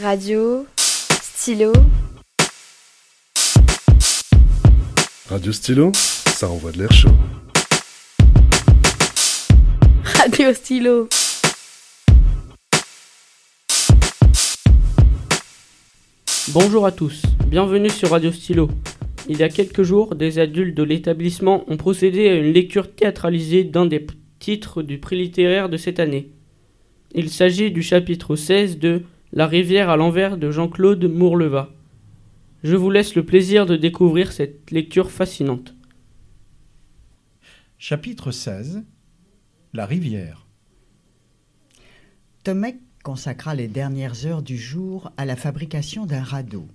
Radio, 0.00 0.64
stylo. 1.20 1.70
Radio 5.28 5.52
Stylo, 5.52 5.92
ça 5.94 6.48
envoie 6.48 6.72
de 6.72 6.78
l'air 6.78 6.90
chaud. 6.90 7.10
Radio 10.02 10.54
stylo. 10.54 11.10
Bonjour 16.48 16.86
à 16.86 16.92
tous, 16.92 17.20
bienvenue 17.48 17.90
sur 17.90 18.12
Radio 18.12 18.32
Stylo. 18.32 18.70
Il 19.28 19.36
y 19.36 19.42
a 19.42 19.50
quelques 19.50 19.82
jours, 19.82 20.14
des 20.14 20.38
adultes 20.38 20.74
de 20.74 20.84
l'établissement 20.84 21.70
ont 21.70 21.76
procédé 21.76 22.30
à 22.30 22.34
une 22.36 22.54
lecture 22.54 22.94
théâtralisée 22.94 23.64
d'un 23.64 23.84
des 23.84 24.06
titres 24.38 24.80
du 24.82 24.98
prix 24.98 25.18
littéraire 25.18 25.68
de 25.68 25.76
cette 25.76 26.00
année. 26.00 26.30
Il 27.14 27.28
s'agit 27.28 27.70
du 27.70 27.82
chapitre 27.82 28.36
16 28.36 28.78
de 28.78 29.02
La 29.34 29.46
rivière 29.46 29.88
à 29.88 29.96
l'envers 29.96 30.36
de 30.36 30.50
Jean-Claude 30.50 31.04
Mourleva. 31.04 31.70
Je 32.62 32.76
vous 32.76 32.90
laisse 32.90 33.14
le 33.14 33.24
plaisir 33.24 33.64
de 33.64 33.76
découvrir 33.76 34.30
cette 34.30 34.70
lecture 34.70 35.10
fascinante. 35.10 35.74
Chapitre 37.78 38.30
16 38.30 38.84
La 39.72 39.86
rivière. 39.86 40.46
Tomek 42.44 42.76
consacra 43.02 43.54
les 43.54 43.68
dernières 43.68 44.26
heures 44.26 44.42
du 44.42 44.58
jour 44.58 45.10
à 45.16 45.24
la 45.24 45.36
fabrication 45.36 46.04
d'un 46.04 46.22
radeau. 46.22 46.68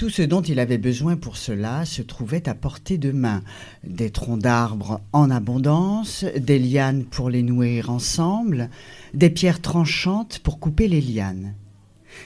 Tout 0.00 0.08
ce 0.08 0.22
dont 0.22 0.40
il 0.40 0.58
avait 0.60 0.78
besoin 0.78 1.18
pour 1.18 1.36
cela 1.36 1.84
se 1.84 2.00
trouvait 2.00 2.48
à 2.48 2.54
portée 2.54 2.96
de 2.96 3.12
main. 3.12 3.42
Des 3.84 4.08
troncs 4.08 4.40
d'arbres 4.40 5.02
en 5.12 5.30
abondance, 5.30 6.24
des 6.24 6.58
lianes 6.58 7.04
pour 7.04 7.28
les 7.28 7.42
nouer 7.42 7.82
ensemble, 7.86 8.70
des 9.12 9.28
pierres 9.28 9.60
tranchantes 9.60 10.38
pour 10.38 10.58
couper 10.58 10.88
les 10.88 11.02
lianes. 11.02 11.54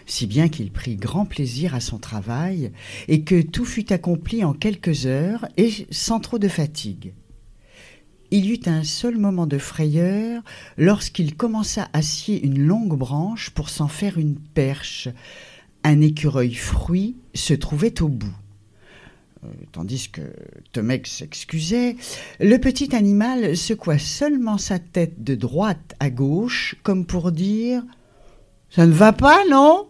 Si 0.06 0.28
bien 0.28 0.48
qu'il 0.48 0.70
prit 0.70 0.94
grand 0.94 1.24
plaisir 1.24 1.74
à 1.74 1.80
son 1.80 1.98
travail 1.98 2.70
et 3.08 3.22
que 3.22 3.42
tout 3.42 3.64
fut 3.64 3.92
accompli 3.92 4.44
en 4.44 4.52
quelques 4.52 5.06
heures 5.06 5.48
et 5.56 5.72
sans 5.90 6.20
trop 6.20 6.38
de 6.38 6.46
fatigue. 6.46 7.12
Il 8.30 8.52
eut 8.52 8.68
un 8.68 8.84
seul 8.84 9.18
moment 9.18 9.48
de 9.48 9.58
frayeur 9.58 10.44
lorsqu'il 10.76 11.34
commença 11.34 11.88
à 11.92 12.02
scier 12.02 12.40
une 12.40 12.64
longue 12.64 12.96
branche 12.96 13.50
pour 13.50 13.68
s'en 13.68 13.88
faire 13.88 14.16
une 14.16 14.36
perche. 14.38 15.08
Un 15.84 16.00
écureuil 16.00 16.54
fruit 16.54 17.16
se 17.34 17.54
trouvait 17.54 18.00
au 18.02 18.08
bout. 18.08 18.34
Euh, 19.44 19.48
Tandis 19.72 20.08
que 20.10 20.22
Tomek 20.72 21.06
s'excusait, 21.06 21.96
le 22.40 22.56
petit 22.56 22.96
animal 22.96 23.56
secoua 23.56 23.98
seulement 23.98 24.58
sa 24.58 24.78
tête 24.78 25.22
de 25.22 25.34
droite 25.34 25.94
à 26.00 26.10
gauche, 26.10 26.76
comme 26.82 27.04
pour 27.04 27.32
dire 27.32 27.84
Ça 28.70 28.86
ne 28.86 28.92
va 28.92 29.12
pas, 29.12 29.42
non? 29.50 29.88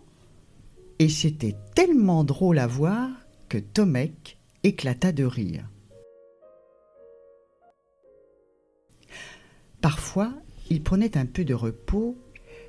Et 0.99 1.09
c'était 1.09 1.57
tellement 1.75 2.25
drôle 2.25 2.59
à 2.59 2.67
voir 2.67 3.09
que 3.49 3.59
Tomek 3.59 4.39
éclata 4.65 5.13
de 5.13 5.25
rire. 5.25 5.69
Parfois, 9.81 10.33
il 10.71 10.83
prenait 10.83 11.17
un 11.19 11.27
peu 11.27 11.45
de 11.45 11.55
repos, 11.55 12.17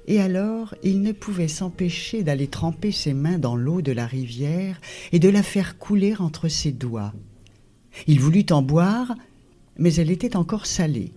et 0.07 0.19
alors 0.19 0.75
il 0.83 1.01
ne 1.01 1.11
pouvait 1.11 1.47
s'empêcher 1.47 2.23
d'aller 2.23 2.47
tremper 2.47 2.91
ses 2.91 3.13
mains 3.13 3.39
dans 3.39 3.55
l'eau 3.55 3.81
de 3.81 3.91
la 3.91 4.05
rivière 4.05 4.79
et 5.11 5.19
de 5.19 5.29
la 5.29 5.43
faire 5.43 5.77
couler 5.77 6.15
entre 6.17 6.47
ses 6.47 6.71
doigts. 6.71 7.13
Il 8.07 8.19
voulut 8.19 8.45
en 8.51 8.61
boire, 8.61 9.15
mais 9.77 9.93
elle 9.95 10.11
était 10.11 10.35
encore 10.35 10.65
salée. 10.65 11.13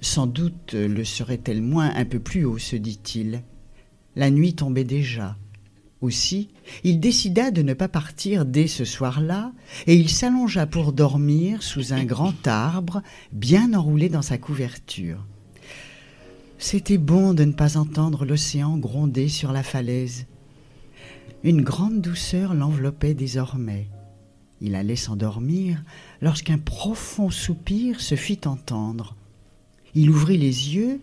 Sans 0.00 0.26
doute 0.26 0.74
le 0.74 1.04
serait-elle 1.04 1.62
moins 1.62 1.92
un 1.94 2.04
peu 2.04 2.18
plus 2.18 2.44
haut, 2.44 2.58
se 2.58 2.76
dit-il. 2.76 3.42
La 4.14 4.30
nuit 4.30 4.54
tombait 4.54 4.84
déjà. 4.84 5.36
Aussi, 6.02 6.50
il 6.84 7.00
décida 7.00 7.50
de 7.50 7.62
ne 7.62 7.72
pas 7.72 7.88
partir 7.88 8.44
dès 8.44 8.66
ce 8.66 8.84
soir-là, 8.84 9.52
et 9.86 9.94
il 9.94 10.10
s'allongea 10.10 10.66
pour 10.66 10.92
dormir 10.92 11.62
sous 11.62 11.94
un 11.94 12.04
grand 12.04 12.46
arbre, 12.46 13.02
bien 13.32 13.72
enroulé 13.72 14.10
dans 14.10 14.22
sa 14.22 14.36
couverture. 14.36 15.24
C'était 16.58 16.98
bon 16.98 17.34
de 17.34 17.44
ne 17.44 17.52
pas 17.52 17.76
entendre 17.76 18.24
l'océan 18.24 18.78
gronder 18.78 19.28
sur 19.28 19.52
la 19.52 19.62
falaise. 19.62 20.26
Une 21.42 21.62
grande 21.62 22.00
douceur 22.00 22.54
l'enveloppait 22.54 23.14
désormais. 23.14 23.88
Il 24.62 24.74
allait 24.74 24.96
s'endormir 24.96 25.82
lorsqu'un 26.22 26.58
profond 26.58 27.30
soupir 27.30 28.00
se 28.00 28.14
fit 28.14 28.40
entendre. 28.46 29.16
Il 29.94 30.10
ouvrit 30.10 30.38
les 30.38 30.74
yeux 30.74 31.00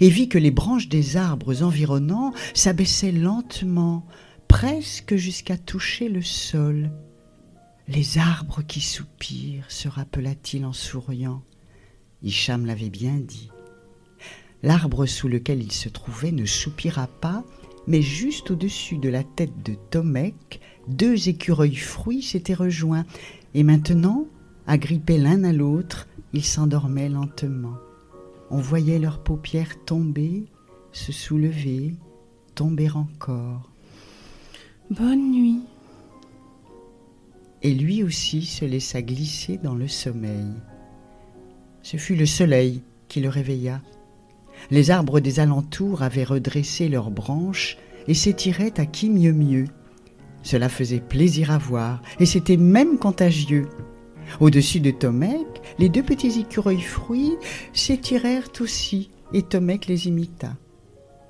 et 0.00 0.10
vit 0.10 0.28
que 0.28 0.38
les 0.38 0.50
branches 0.50 0.88
des 0.88 1.16
arbres 1.16 1.62
environnants 1.62 2.32
s'abaissaient 2.52 3.12
lentement, 3.12 4.04
presque 4.48 5.14
jusqu'à 5.14 5.56
toucher 5.56 6.08
le 6.08 6.22
sol. 6.22 6.90
Les 7.86 8.18
arbres 8.18 8.62
qui 8.66 8.80
soupirent, 8.80 9.70
se 9.70 9.86
rappela-t-il 9.86 10.64
en 10.64 10.72
souriant. 10.72 11.42
Hicham 12.22 12.66
l'avait 12.66 12.90
bien 12.90 13.20
dit. 13.20 13.50
L'arbre 14.66 15.06
sous 15.06 15.28
lequel 15.28 15.62
il 15.62 15.70
se 15.70 15.88
trouvait 15.88 16.32
ne 16.32 16.44
soupira 16.44 17.06
pas, 17.06 17.44
mais 17.86 18.02
juste 18.02 18.50
au-dessus 18.50 18.98
de 18.98 19.08
la 19.08 19.22
tête 19.22 19.62
de 19.62 19.74
Tomek, 19.90 20.60
deux 20.88 21.28
écureuils 21.28 21.76
fruits 21.76 22.24
s'étaient 22.24 22.52
rejoints, 22.52 23.06
et 23.54 23.62
maintenant, 23.62 24.26
agrippés 24.66 25.18
l'un 25.18 25.44
à 25.44 25.52
l'autre, 25.52 26.08
ils 26.32 26.44
s'endormaient 26.44 27.08
lentement. 27.08 27.76
On 28.50 28.58
voyait 28.58 28.98
leurs 28.98 29.22
paupières 29.22 29.84
tomber, 29.84 30.46
se 30.90 31.12
soulever, 31.12 31.94
tomber 32.56 32.90
encore. 32.90 33.70
Bonne 34.90 35.30
nuit. 35.30 35.60
Et 37.62 37.72
lui 37.72 38.02
aussi 38.02 38.44
se 38.44 38.64
laissa 38.64 39.00
glisser 39.00 39.58
dans 39.58 39.76
le 39.76 39.86
sommeil. 39.86 40.50
Ce 41.84 41.98
fut 41.98 42.16
le 42.16 42.26
soleil 42.26 42.82
qui 43.06 43.20
le 43.20 43.28
réveilla. 43.28 43.80
Les 44.70 44.90
arbres 44.90 45.20
des 45.20 45.40
alentours 45.40 46.02
avaient 46.02 46.24
redressé 46.24 46.88
leurs 46.88 47.10
branches 47.10 47.76
et 48.08 48.14
s'étiraient 48.14 48.78
à 48.80 48.86
qui 48.86 49.10
mieux 49.10 49.32
mieux. 49.32 49.66
Cela 50.42 50.68
faisait 50.68 51.00
plaisir 51.00 51.50
à 51.50 51.58
voir, 51.58 52.02
et 52.20 52.26
c'était 52.26 52.56
même 52.56 52.98
contagieux. 52.98 53.66
Au-dessus 54.40 54.80
de 54.80 54.90
Tomek, 54.90 55.46
les 55.78 55.88
deux 55.88 56.02
petits 56.02 56.38
écureuils 56.40 56.80
fruits 56.80 57.34
s'étirèrent 57.72 58.50
aussi, 58.60 59.10
et 59.32 59.42
Tomek 59.42 59.86
les 59.86 60.06
imita. 60.08 60.54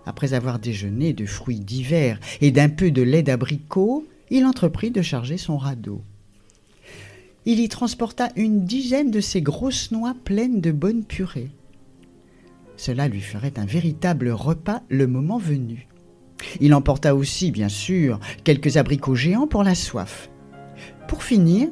Après 0.07 0.35
avoir 0.35 0.59
déjeuné 0.59 1.13
de 1.13 1.27
fruits 1.27 1.61
divers 1.61 2.21
et 2.41 2.53
d'un 2.53 2.69
peu 2.69 2.91
de 2.91 3.03
lait 3.03 3.23
d'abricot, 3.23 4.07
il 4.31 4.45
entreprit 4.45 4.91
de 4.91 5.03
charger 5.03 5.37
son 5.37 5.57
radeau. 5.57 6.01
Il 7.45 7.61
y 7.61 7.69
transporta 7.69 8.29
une 8.37 8.65
dizaine 8.65 9.11
de 9.11 9.21
ces 9.21 9.41
grosses 9.41 9.93
noix 9.93 10.15
pleines 10.25 10.61
de 10.61 10.73
bonne 10.73 11.05
purée. 11.05 11.51
Cela 12.77 13.09
lui 13.09 13.21
ferait 13.21 13.59
un 13.59 13.65
véritable 13.65 14.29
repas 14.31 14.83
le 14.89 15.07
moment 15.07 15.39
venu. 15.39 15.89
Il 16.61 16.75
emporta 16.75 17.15
aussi, 17.15 17.51
bien 17.51 17.69
sûr, 17.69 18.21
quelques 18.45 18.77
abricots 18.77 19.15
géants 19.15 19.47
pour 19.47 19.63
la 19.63 19.75
soif. 19.75 20.31
Pour 21.09 21.23
finir, 21.23 21.69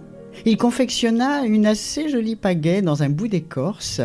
il 0.47 0.57
confectionna 0.57 1.45
une 1.45 1.67
assez 1.67 2.09
jolie 2.09 2.37
pagaie 2.37 2.83
dans 2.83 3.03
un 3.03 3.11
bout 3.11 3.29
d'écorce, 3.29 4.01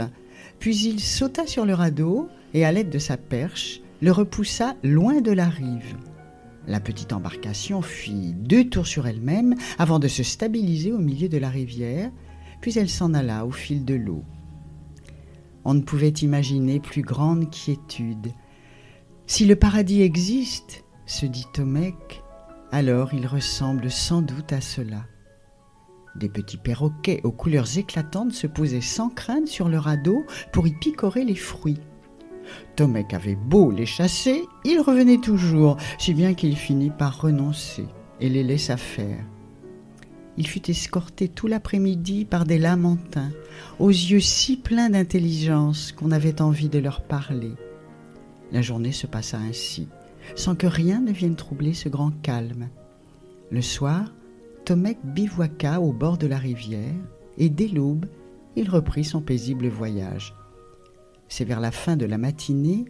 puis 0.60 0.78
il 0.78 1.00
sauta 1.00 1.48
sur 1.48 1.66
le 1.66 1.74
radeau 1.74 2.28
et, 2.54 2.66
à 2.66 2.72
l'aide 2.72 2.90
de 2.90 3.00
sa 3.00 3.18
perche, 3.18 3.82
le 4.02 4.12
repoussa 4.12 4.76
loin 4.84 5.22
de 5.22 5.32
la 5.32 5.48
rive. 5.48 5.96
La 6.68 6.80
petite 6.80 7.14
embarcation 7.14 7.82
fit 7.82 8.34
deux 8.34 8.66
tours 8.66 8.88
sur 8.88 9.08
elle-même 9.08 9.56
avant 9.78 10.00
de 10.00 10.08
se 10.08 10.24
stabiliser 10.24 10.92
au 10.92 11.00
milieu 11.00 11.30
de 11.30 11.38
la 11.38 11.50
rivière, 11.50 12.12
puis 12.62 12.78
elle 12.78 12.90
s'en 12.90 13.14
alla 13.14 13.46
au 13.46 13.52
fil 13.52 13.86
de 13.86 13.96
l'eau. 13.96 14.24
On 15.70 15.76
ne 15.76 15.82
pouvait 15.82 16.10
imaginer 16.10 16.80
plus 16.80 17.04
grande 17.04 17.52
quiétude. 17.52 18.34
Si 19.28 19.46
le 19.46 19.56
paradis 19.56 20.02
existe, 20.02 20.84
se 21.06 21.28
dit 21.28 21.46
Tomek, 21.54 22.24
alors 22.72 23.14
il 23.14 23.28
ressemble 23.28 23.92
sans 23.92 24.24
doute 24.24 24.52
à 24.52 24.62
cela. 24.62 25.06
Des 26.16 26.28
petits 26.28 26.58
perroquets 26.58 27.22
aux 27.24 27.32
couleurs 27.32 27.78
éclatantes 27.78 28.32
se 28.32 28.48
posaient 28.48 28.82
sans 28.82 29.10
crainte 29.10 29.48
sur 29.48 29.70
le 29.70 29.78
radeau 29.78 30.26
pour 30.52 30.66
y 30.66 30.74
picorer 30.74 31.24
les 31.24 31.36
fruits. 31.36 31.82
Tomek 32.76 33.14
avait 33.14 33.36
beau 33.36 33.70
les 33.70 33.86
chasser, 33.86 34.46
ils 34.66 34.82
revenaient 34.82 35.22
toujours, 35.22 35.78
si 36.00 36.16
bien 36.16 36.34
qu'il 36.34 36.58
finit 36.58 36.90
par 36.90 37.22
renoncer 37.22 37.86
et 38.20 38.30
les 38.30 38.42
laissa 38.42 38.76
faire. 38.76 39.24
Il 40.40 40.48
fut 40.48 40.72
escorté 40.72 41.28
tout 41.28 41.48
l'après-midi 41.48 42.24
par 42.24 42.46
des 42.46 42.58
lamentins, 42.58 43.30
aux 43.78 43.90
yeux 43.90 44.22
si 44.22 44.56
pleins 44.56 44.90
d'intelligence 44.90 45.92
qu'on 45.92 46.12
avait 46.12 46.42
envie 46.42 46.70
de 46.70 46.80
leur 46.80 47.02
parler. 47.02 47.52
La 48.54 48.62
journée 48.62 48.94
se 48.94 49.06
passa 49.06 49.38
ainsi, 49.38 49.90
sans 50.36 50.56
que 50.56 50.66
rien 50.66 51.02
ne 51.02 51.12
vienne 51.12 51.36
troubler 51.36 51.74
ce 51.74 51.90
grand 51.90 52.12
calme. 52.22 52.70
Le 53.52 53.62
soir, 53.62 54.14
Tomek 54.64 54.98
bivouaqua 55.04 55.82
au 55.82 55.92
bord 55.92 56.18
de 56.18 56.28
la 56.28 56.38
rivière, 56.38 56.96
et 57.38 57.50
dès 57.50 57.68
l'aube, 57.68 58.06
il 58.56 58.70
reprit 58.70 59.04
son 59.04 59.20
paisible 59.20 59.68
voyage. 59.68 60.34
C'est 61.28 61.46
vers 61.46 61.60
la 61.60 61.72
fin 61.72 61.98
de 61.98 62.06
la 62.06 62.18
matinée 62.18 62.86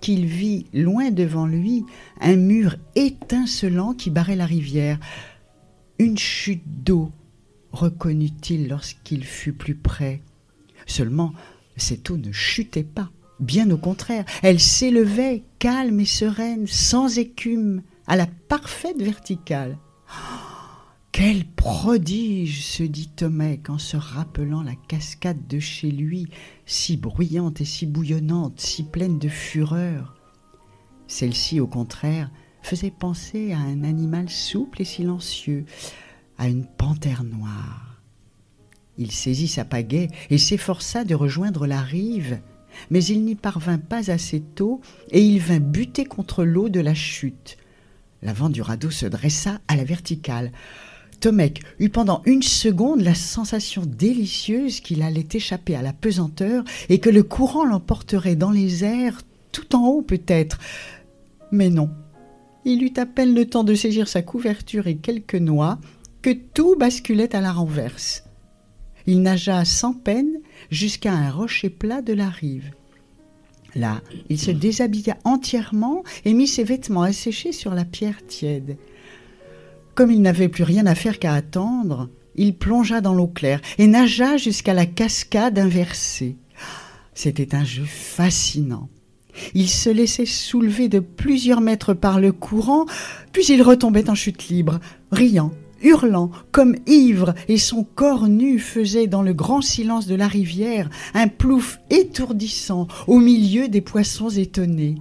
qu'il 0.00 0.26
vit 0.26 0.66
loin 0.72 1.10
devant 1.10 1.46
lui 1.46 1.84
un 2.20 2.36
mur 2.36 2.76
étincelant 2.94 3.94
qui 3.94 4.10
barrait 4.10 4.36
la 4.36 4.46
rivière. 4.46 4.98
Une 6.00 6.16
chute 6.16 6.62
d'eau, 6.66 7.12
reconnut-il 7.72 8.68
lorsqu'il 8.68 9.22
fut 9.22 9.52
plus 9.52 9.74
près. 9.74 10.22
Seulement, 10.86 11.34
cette 11.76 12.08
eau 12.08 12.16
ne 12.16 12.32
chutait 12.32 12.84
pas, 12.84 13.10
bien 13.38 13.70
au 13.70 13.76
contraire, 13.76 14.24
elle 14.42 14.60
s'élevait, 14.60 15.42
calme 15.58 16.00
et 16.00 16.06
sereine, 16.06 16.66
sans 16.66 17.18
écume, 17.18 17.82
à 18.06 18.16
la 18.16 18.26
parfaite 18.48 18.96
verticale. 18.96 19.76
Quel 21.12 21.44
prodige 21.44 22.64
se 22.64 22.82
dit 22.82 23.10
Tomec 23.14 23.68
en 23.68 23.76
se 23.76 23.98
rappelant 23.98 24.62
la 24.62 24.76
cascade 24.88 25.46
de 25.48 25.58
chez 25.58 25.90
lui, 25.90 26.28
si 26.64 26.96
bruyante 26.96 27.60
et 27.60 27.66
si 27.66 27.84
bouillonnante, 27.84 28.58
si 28.58 28.84
pleine 28.84 29.18
de 29.18 29.28
fureur. 29.28 30.14
Celle-ci, 31.08 31.60
au 31.60 31.66
contraire, 31.66 32.30
faisait 32.62 32.90
penser 32.90 33.52
à 33.52 33.58
un 33.58 33.84
animal 33.84 34.28
souple 34.28 34.82
et 34.82 34.84
silencieux, 34.84 35.64
à 36.38 36.48
une 36.48 36.64
panthère 36.64 37.24
noire. 37.24 38.02
Il 38.98 39.12
saisit 39.12 39.48
sa 39.48 39.64
pagaie 39.64 40.08
et 40.28 40.38
s'efforça 40.38 41.04
de 41.04 41.14
rejoindre 41.14 41.66
la 41.66 41.80
rive, 41.80 42.40
mais 42.90 43.04
il 43.04 43.24
n'y 43.24 43.34
parvint 43.34 43.78
pas 43.78 44.10
assez 44.10 44.40
tôt 44.40 44.80
et 45.10 45.22
il 45.22 45.40
vint 45.40 45.60
buter 45.60 46.04
contre 46.04 46.44
l'eau 46.44 46.68
de 46.68 46.80
la 46.80 46.94
chute. 46.94 47.56
L'avant 48.22 48.50
du 48.50 48.60
radeau 48.60 48.90
se 48.90 49.06
dressa 49.06 49.60
à 49.68 49.76
la 49.76 49.84
verticale. 49.84 50.52
Tomek 51.20 51.62
eut 51.78 51.90
pendant 51.90 52.22
une 52.24 52.42
seconde 52.42 53.02
la 53.02 53.14
sensation 53.14 53.82
délicieuse 53.86 54.80
qu'il 54.80 55.02
allait 55.02 55.28
échapper 55.32 55.74
à 55.76 55.82
la 55.82 55.92
pesanteur 55.92 56.64
et 56.88 56.98
que 56.98 57.10
le 57.10 57.22
courant 57.22 57.64
l'emporterait 57.64 58.36
dans 58.36 58.50
les 58.50 58.84
airs, 58.84 59.22
tout 59.52 59.74
en 59.76 59.86
haut 59.86 60.02
peut-être. 60.02 60.58
Mais 61.52 61.68
non. 61.68 61.90
Il 62.64 62.82
eut 62.82 62.92
à 62.96 63.06
peine 63.06 63.34
le 63.34 63.46
temps 63.46 63.64
de 63.64 63.74
saisir 63.74 64.08
sa 64.08 64.22
couverture 64.22 64.86
et 64.86 64.96
quelques 64.96 65.34
noix 65.34 65.78
que 66.22 66.30
tout 66.30 66.76
basculait 66.76 67.34
à 67.34 67.40
la 67.40 67.52
renverse. 67.52 68.24
Il 69.06 69.22
nagea 69.22 69.64
sans 69.64 69.94
peine 69.94 70.40
jusqu'à 70.70 71.12
un 71.12 71.30
rocher 71.30 71.70
plat 71.70 72.02
de 72.02 72.12
la 72.12 72.28
rive. 72.28 72.70
Là, 73.74 74.02
il 74.28 74.38
se 74.38 74.50
déshabilla 74.50 75.16
entièrement 75.24 76.02
et 76.24 76.34
mit 76.34 76.46
ses 76.46 76.64
vêtements 76.64 77.02
à 77.02 77.12
sécher 77.12 77.52
sur 77.52 77.74
la 77.74 77.84
pierre 77.84 78.26
tiède. 78.26 78.76
Comme 79.94 80.10
il 80.10 80.22
n'avait 80.22 80.48
plus 80.48 80.64
rien 80.64 80.86
à 80.86 80.94
faire 80.94 81.18
qu'à 81.18 81.34
attendre, 81.34 82.10
il 82.34 82.56
plongea 82.56 83.00
dans 83.00 83.14
l'eau 83.14 83.28
claire 83.28 83.60
et 83.78 83.86
nagea 83.86 84.36
jusqu'à 84.36 84.74
la 84.74 84.86
cascade 84.86 85.58
inversée. 85.58 86.36
C'était 87.14 87.54
un 87.54 87.64
jeu 87.64 87.84
fascinant. 87.84 88.88
Il 89.54 89.68
se 89.68 89.90
laissait 89.90 90.26
soulever 90.26 90.88
de 90.88 91.00
plusieurs 91.00 91.60
mètres 91.60 91.94
par 91.94 92.20
le 92.20 92.32
courant, 92.32 92.86
puis 93.32 93.44
il 93.46 93.62
retombait 93.62 94.10
en 94.10 94.14
chute 94.14 94.48
libre, 94.48 94.80
riant, 95.10 95.52
hurlant, 95.82 96.30
comme 96.52 96.76
ivre, 96.86 97.34
et 97.48 97.58
son 97.58 97.84
corps 97.84 98.28
nu 98.28 98.58
faisait 98.58 99.06
dans 99.06 99.22
le 99.22 99.32
grand 99.32 99.62
silence 99.62 100.06
de 100.06 100.14
la 100.14 100.28
rivière 100.28 100.90
un 101.14 101.28
plouf 101.28 101.80
étourdissant 101.90 102.88
au 103.06 103.18
milieu 103.18 103.68
des 103.68 103.80
poissons 103.80 104.30
étonnés. 104.30 104.96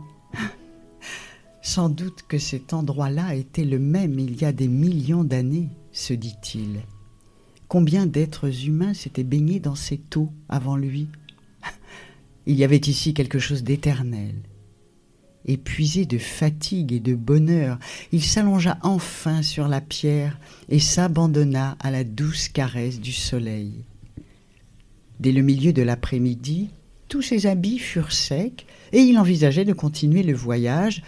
Sans 1.61 1.89
doute 1.89 2.23
que 2.27 2.37
cet 2.37 2.73
endroit-là 2.73 3.35
était 3.35 3.65
le 3.65 3.79
même 3.79 4.17
il 4.17 4.41
y 4.41 4.45
a 4.45 4.51
des 4.51 4.67
millions 4.67 5.23
d'années, 5.23 5.69
se 5.91 6.13
dit-il. 6.13 6.79
Combien 7.67 8.07
d'êtres 8.07 8.65
humains 8.65 8.93
s'étaient 8.93 9.23
baignés 9.23 9.59
dans 9.59 9.75
cette 9.75 10.15
eau 10.17 10.29
avant 10.47 10.75
lui 10.75 11.07
Il 12.49 12.57
y 12.57 12.63
avait 12.63 12.77
ici 12.77 13.13
quelque 13.13 13.37
chose 13.37 13.61
d'éternel. 13.61 14.33
Épuisé 15.45 16.07
de 16.07 16.17
fatigue 16.17 16.93
et 16.93 16.99
de 16.99 17.13
bonheur, 17.13 17.77
il 18.11 18.23
s'allongea 18.23 18.79
enfin 18.81 19.43
sur 19.43 19.67
la 19.67 19.81
pierre 19.81 20.39
et 20.67 20.79
s'abandonna 20.79 21.77
à 21.79 21.91
la 21.91 22.03
douce 22.03 22.49
caresse 22.49 22.99
du 22.99 23.11
soleil. 23.11 23.85
Dès 25.19 25.31
le 25.31 25.43
milieu 25.43 25.73
de 25.73 25.83
l'après-midi, 25.83 26.71
tous 27.07 27.21
ses 27.21 27.45
habits 27.45 27.77
furent 27.77 28.11
secs 28.11 28.65
et 28.93 29.01
il 29.01 29.19
envisageait 29.19 29.63
de 29.63 29.73
continuer 29.73 30.23
le 30.23 30.33
voyage 30.33 31.03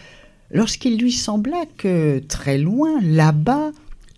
lorsqu'il 0.52 1.00
lui 1.00 1.12
sembla 1.12 1.64
que, 1.76 2.20
très 2.20 2.60
loin, 2.60 3.02
là-bas, 3.02 3.72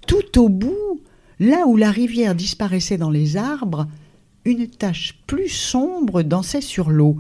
tout 0.08 0.42
au 0.42 0.50
bout, 0.50 1.00
là 1.40 1.68
où 1.68 1.78
la 1.78 1.90
rivière 1.90 2.36
disparaissait 2.36 2.98
dans 2.98 3.12
les 3.12 3.38
arbres, 3.38 3.88
une 4.46 4.68
tache 4.68 5.20
plus 5.28 5.50
sombre 5.50 6.22
dansait 6.22 6.62
sur 6.62 6.90
l'eau. 6.90 7.18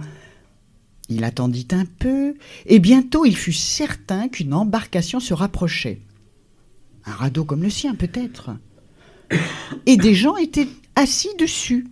Il 1.10 1.24
attendit 1.24 1.68
un 1.72 1.86
peu, 1.86 2.36
et 2.66 2.80
bientôt 2.80 3.26
il 3.26 3.36
fut 3.36 3.54
certain 3.54 4.30
qu'une 4.30 4.54
embarcation 4.54 5.20
se 5.20 5.34
rapprochait. 5.34 6.02
Un 7.06 7.12
radeau 7.12 7.44
comme 7.44 7.64
le 7.64 7.70
sien, 7.70 7.96
peut-être. 7.96 8.52
Et 9.86 9.98
des 9.98 10.14
gens 10.14 10.38
étaient 10.38 10.68
assis 10.96 11.36
dessus. 11.38 11.88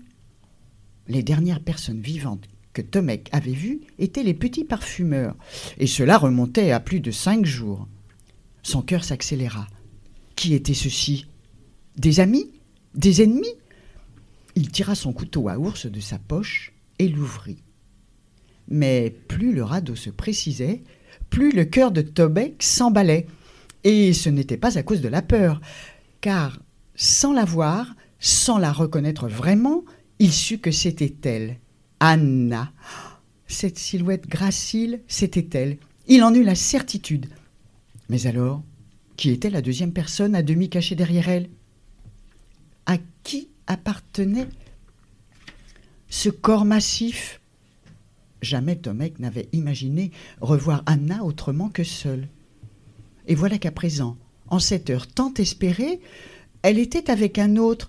Les 1.07 1.24
dernières 1.24 1.60
personnes 1.60 2.01
vivantes 2.01 2.48
que 2.74 2.81
Tomek 2.81 3.28
avait 3.33 3.51
vues 3.51 3.81
étaient 4.00 4.24
les 4.24 4.33
petits 4.33 4.63
parfumeurs, 4.63 5.36
et 5.78 5.88
cela 5.88 6.18
remontait 6.18 6.72
à 6.72 6.80
plus 6.80 7.01
de 7.01 7.12
cinq 7.12 7.45
jours. 7.45 7.88
Son 8.63 8.81
cœur 8.81 9.04
s'accéléra. 9.04 9.68
Qui 10.36 10.54
étaient 10.54 10.74
ceux-ci 10.74 11.25
Des 11.98 12.19
amis? 12.19 12.50
Des 12.95 13.22
ennemis? 13.22 13.56
Il 14.56 14.69
tira 14.71 14.95
son 14.95 15.13
couteau 15.13 15.48
à 15.50 15.57
ours 15.57 15.86
de 15.86 16.00
sa 16.00 16.19
poche 16.19 16.74
et 17.00 17.07
l'ouvrit. 17.07 17.63
Mais 18.68 19.15
plus 19.27 19.53
le 19.53 19.63
radeau 19.63 19.95
se 19.95 20.09
précisait, 20.09 20.83
plus 21.30 21.51
le 21.51 21.65
cœur 21.65 21.92
de 21.92 22.01
Tomek 22.01 22.62
s'emballait. 22.62 23.27
Et 23.83 24.13
ce 24.13 24.30
n'était 24.30 24.57
pas 24.57 24.77
à 24.77 24.83
cause 24.83 25.01
de 25.01 25.07
la 25.07 25.21
peur, 25.21 25.59
car 26.21 26.59
sans 26.95 27.33
la 27.33 27.45
voir, 27.45 27.95
sans 28.19 28.57
la 28.57 28.71
reconnaître 28.71 29.27
vraiment, 29.27 29.83
il 30.19 30.31
sut 30.31 30.59
que 30.59 30.71
c'était 30.71 31.15
elle, 31.24 31.57
Anna. 32.00 32.71
Cette 33.47 33.80
silhouette 33.80 34.27
gracile, 34.27 35.01
c'était 35.07 35.57
elle. 35.57 35.77
Il 36.07 36.24
en 36.24 36.33
eut 36.33 36.44
la 36.44 36.56
certitude. 36.56 37.27
Mais 38.09 38.27
alors, 38.27 38.62
qui 39.18 39.31
était 39.31 39.50
la 39.50 39.62
deuxième 39.62 39.94
personne 39.94 40.36
à 40.36 40.44
demi 40.44 40.69
cachée 40.69 40.95
derrière 40.95 41.30
elle? 41.30 41.50
À 42.86 42.97
qui 43.24 43.50
appartenait 43.71 44.47
ce 46.09 46.29
corps 46.29 46.65
massif 46.65 47.39
Jamais 48.41 48.75
Tomek 48.75 49.19
n'avait 49.19 49.50
imaginé 49.53 50.12
revoir 50.41 50.81
Anna 50.88 51.23
autrement 51.23 51.69
que 51.69 51.83
seule. 51.83 52.27
Et 53.27 53.35
voilà 53.35 53.59
qu'à 53.59 53.71
présent, 53.71 54.18
en 54.47 54.57
cette 54.57 54.90
heure 54.90 55.06
tant 55.06 55.31
espérée, 55.35 56.01
elle 56.63 56.80
était 56.80 57.11
avec 57.11 57.37
un 57.37 57.56
autre. 57.56 57.87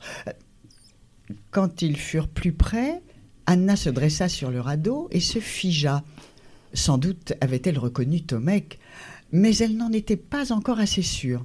Quand 1.51 1.81
ils 1.81 1.97
furent 1.97 2.29
plus 2.29 2.53
près, 2.53 3.01
Anna 3.47 3.77
se 3.77 3.89
dressa 3.89 4.29
sur 4.29 4.51
le 4.51 4.61
radeau 4.61 5.09
et 5.11 5.21
se 5.21 5.39
figea. 5.39 6.05
Sans 6.75 6.99
doute 6.99 7.33
avait-elle 7.41 7.79
reconnu 7.79 8.23
Tomek, 8.23 8.79
mais 9.33 9.57
elle 9.57 9.77
n'en 9.79 9.91
était 9.91 10.17
pas 10.17 10.53
encore 10.53 10.81
assez 10.81 11.03
sûre. 11.03 11.45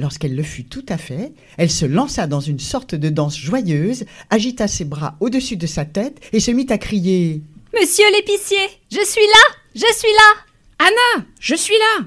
Lorsqu'elle 0.00 0.34
le 0.34 0.42
fut 0.42 0.64
tout 0.64 0.86
à 0.88 0.96
fait, 0.96 1.34
elle 1.58 1.70
se 1.70 1.84
lança 1.84 2.26
dans 2.26 2.40
une 2.40 2.58
sorte 2.58 2.94
de 2.94 3.10
danse 3.10 3.36
joyeuse, 3.36 4.06
agita 4.30 4.66
ses 4.66 4.86
bras 4.86 5.18
au-dessus 5.20 5.58
de 5.58 5.66
sa 5.66 5.84
tête 5.84 6.18
et 6.32 6.40
se 6.40 6.50
mit 6.50 6.64
à 6.70 6.78
crier. 6.78 7.42
Monsieur 7.78 8.06
l'épicier, 8.16 8.56
je 8.90 9.04
suis 9.04 9.20
là 9.26 9.56
Je 9.74 9.94
suis 9.94 10.08
là. 10.08 10.86
Anna, 10.86 11.26
je 11.38 11.54
suis 11.54 11.74
là. 11.74 12.06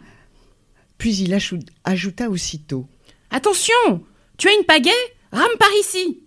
Puis 0.97 1.17
il 1.17 1.37
ajouta 1.83 2.31
aussitôt. 2.31 2.87
Attention 3.29 4.03
Tu 4.37 4.47
as 4.47 4.55
une 4.57 4.65
pagaie 4.65 4.89
Rame 5.31 5.57
par 5.59 5.69
ici. 5.79 6.23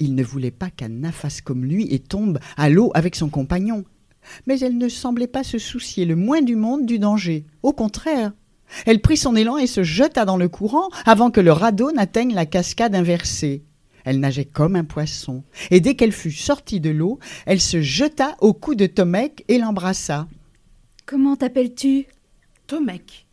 Il 0.00 0.16
ne 0.16 0.24
voulait 0.24 0.50
pas 0.50 0.70
qu'Anna 0.70 1.12
fasse 1.12 1.40
comme 1.40 1.64
lui 1.64 1.86
et 1.94 2.00
tombe 2.00 2.40
à 2.56 2.68
l'eau 2.68 2.90
avec 2.94 3.14
son 3.14 3.28
compagnon. 3.28 3.84
Mais 4.48 4.58
elle 4.58 4.76
ne 4.76 4.88
semblait 4.88 5.28
pas 5.28 5.44
se 5.44 5.58
soucier 5.58 6.04
le 6.04 6.16
moins 6.16 6.42
du 6.42 6.56
monde 6.56 6.84
du 6.84 6.98
danger. 6.98 7.44
Au 7.62 7.72
contraire, 7.72 8.32
elle 8.84 9.00
prit 9.00 9.16
son 9.16 9.36
élan 9.36 9.56
et 9.56 9.66
se 9.66 9.82
jeta 9.82 10.24
dans 10.24 10.36
le 10.36 10.48
courant 10.48 10.88
avant 11.04 11.30
que 11.30 11.40
le 11.40 11.52
radeau 11.52 11.92
n'atteigne 11.92 12.34
la 12.34 12.46
cascade 12.46 12.94
inversée. 12.94 13.64
Elle 14.04 14.20
nageait 14.20 14.44
comme 14.44 14.76
un 14.76 14.84
poisson, 14.84 15.42
et 15.70 15.80
dès 15.80 15.96
qu'elle 15.96 16.12
fut 16.12 16.30
sortie 16.30 16.78
de 16.78 16.90
l'eau, 16.90 17.18
elle 17.44 17.60
se 17.60 17.80
jeta 17.80 18.36
au 18.40 18.52
cou 18.54 18.76
de 18.76 18.86
Tomek 18.86 19.44
et 19.48 19.58
l'embrassa. 19.58 20.28
Comment 21.06 21.34
t'appelles-tu? 21.34 22.06
Tomek. 22.68 23.26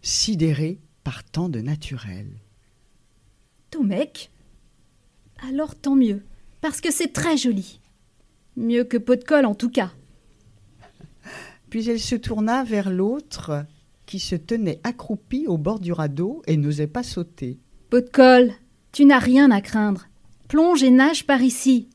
Sidéré 0.00 0.78
par 1.04 1.24
tant 1.24 1.48
de 1.50 1.60
naturel. 1.60 2.26
Tomek? 3.70 4.30
Alors 5.46 5.74
tant 5.74 5.94
mieux, 5.94 6.24
parce 6.62 6.80
que 6.80 6.90
c'est 6.90 7.12
très 7.12 7.36
joli. 7.36 7.80
Mieux 8.56 8.84
que 8.84 8.96
pot 8.96 9.16
de 9.16 9.24
colle 9.24 9.46
en 9.46 9.54
tout 9.54 9.70
cas. 9.70 9.92
Puis 11.68 11.88
elle 11.90 12.00
se 12.00 12.14
tourna 12.14 12.64
vers 12.64 12.90
l'autre 12.90 13.66
qui 14.08 14.20
se 14.20 14.34
tenait 14.34 14.80
accroupi 14.84 15.46
au 15.46 15.58
bord 15.58 15.80
du 15.80 15.92
radeau 15.92 16.40
et 16.46 16.56
n'osait 16.56 16.86
pas 16.86 17.02
sauter. 17.02 17.60
Pot 17.90 18.00
de 18.00 18.10
colle, 18.10 18.52
tu 18.90 19.04
n'as 19.04 19.18
rien 19.18 19.50
à 19.50 19.60
craindre. 19.60 20.08
Plonge 20.48 20.82
et 20.82 20.90
nage 20.90 21.26
par 21.26 21.42
ici. 21.42 21.90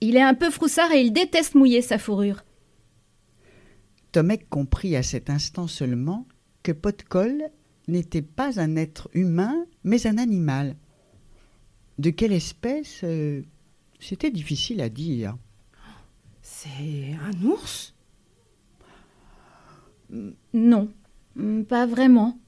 Il 0.00 0.16
est 0.16 0.22
un 0.22 0.32
peu 0.32 0.50
froussard 0.50 0.90
et 0.92 1.02
il 1.02 1.12
déteste 1.12 1.54
mouiller 1.54 1.82
sa 1.82 1.98
fourrure. 1.98 2.44
Tomek 4.12 4.48
comprit 4.48 4.96
à 4.96 5.02
cet 5.02 5.28
instant 5.28 5.66
seulement 5.66 6.26
que 6.62 6.72
Potcol 6.72 7.50
n'était 7.86 8.22
pas 8.22 8.58
un 8.58 8.76
être 8.76 9.10
humain, 9.12 9.66
mais 9.82 10.06
un 10.06 10.16
animal. 10.16 10.76
De 11.98 12.08
quelle 12.08 12.32
espèce 12.32 13.02
euh, 13.04 13.42
C'était 14.00 14.30
difficile 14.30 14.80
à 14.80 14.88
dire. 14.88 15.36
C'est 16.40 17.16
un 17.22 17.46
ours? 17.46 17.94
Non, 20.52 20.88
mm, 21.36 21.62
pas 21.62 21.86
vraiment. 21.86 22.38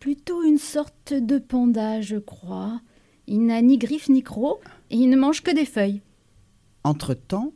Plutôt 0.00 0.42
une 0.42 0.58
sorte 0.58 1.12
de 1.12 1.38
panda, 1.38 2.00
je 2.00 2.16
crois. 2.16 2.80
Il 3.26 3.46
n'a 3.46 3.60
ni 3.62 3.78
griffes 3.78 4.08
ni 4.08 4.22
crocs 4.22 4.60
et 4.90 4.96
il 4.96 5.10
ne 5.10 5.16
mange 5.16 5.42
que 5.42 5.50
des 5.50 5.64
feuilles. 5.64 6.00
Entre-temps, 6.84 7.52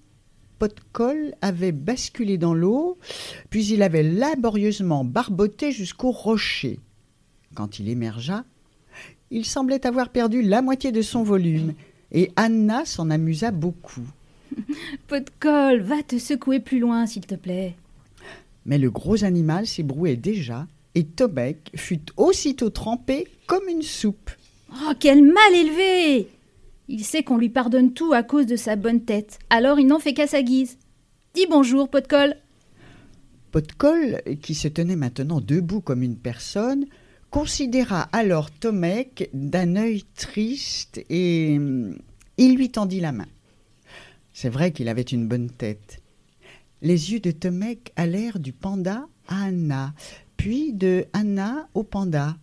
Potcol 0.59 1.35
avait 1.41 1.73
basculé 1.73 2.37
dans 2.37 2.53
l'eau, 2.53 2.99
puis 3.49 3.67
il 3.67 3.83
avait 3.83 4.03
laborieusement 4.03 5.05
barboté 5.05 5.73
jusqu'au 5.73 6.11
rocher. 6.11 6.81
Quand 7.55 7.79
il 7.79 7.89
émergea, 7.89 8.45
il 9.31 9.47
semblait 9.47 9.87
avoir 9.87 10.11
perdu 10.11 10.43
la 10.43 10.61
moitié 10.61 10.93
de 10.93 11.03
son 11.03 11.23
volume, 11.23 11.75
et 12.13 12.31
Anna 12.37 12.85
s'en 12.85 13.09
amusa 13.09 13.53
beaucoup. 13.53 14.07
Pot 15.07 15.25
de 15.25 15.31
colle, 15.39 15.81
va 15.81 16.03
te 16.03 16.19
secouer 16.19 16.61
plus 16.61 16.81
loin, 16.81 17.07
s'il 17.07 17.27
te 17.27 17.37
plaît. 17.37 17.77
Mais 18.65 18.79
le 18.79 18.91
gros 18.91 19.25
animal 19.25 19.67
s'ébrouait 19.67 20.17
déjà, 20.17 20.67
et 20.95 21.05
Tomek 21.05 21.71
fut 21.75 22.03
aussitôt 22.17 22.71
trempé 22.71 23.27
comme 23.47 23.69
une 23.69 23.83
soupe. 23.83 24.31
Oh, 24.73 24.93
quel 24.99 25.23
mal 25.23 25.55
élevé 25.55 26.29
Il 26.89 27.05
sait 27.05 27.23
qu'on 27.23 27.39
lui 27.39 27.49
pardonne 27.49 27.93
tout 27.93 28.13
à 28.13 28.23
cause 28.23 28.47
de 28.47 28.57
sa 28.57 28.77
bonne 28.77 29.05
tête, 29.05 29.39
alors 29.51 29.79
il 29.81 29.87
n'en 29.87 29.99
fait 29.99 30.15
qu'à 30.15 30.27
sa 30.27 30.43
guise. 30.43 30.79
Dis 31.35 31.47
bonjour, 31.49 31.89
pot 31.89 32.01
de 32.01 32.09
colle. 32.09 32.37
Qui 34.43 34.55
se 34.55 34.69
tenait 34.69 34.97
maintenant 34.97 35.41
debout 35.41 35.81
comme 35.81 36.03
une 36.03 36.17
personne, 36.17 36.87
considéra 37.31 38.03
alors 38.13 38.51
Tomek 38.51 39.31
d'un 39.33 39.77
œil 39.77 40.05
triste 40.17 41.01
et 41.09 41.57
hum, 41.57 41.97
il 42.37 42.57
lui 42.57 42.71
tendit 42.71 43.01
la 43.01 43.13
main. 43.13 43.27
C'est 44.33 44.49
vrai 44.49 44.73
qu'il 44.73 44.89
avait 44.89 45.03
une 45.03 45.27
bonne 45.27 45.51
tête. 45.51 46.00
Les 46.83 47.13
yeux 47.13 47.21
de 47.21 47.31
Tomek 47.31 47.93
allèrent 47.97 48.39
du 48.39 48.53
panda 48.53 49.07
à 49.29 49.45
Anna, 49.45 49.95
puis 50.37 50.73
de 50.73 51.05
Anna 51.13 51.69
au 51.75 51.83
panda. 51.83 52.37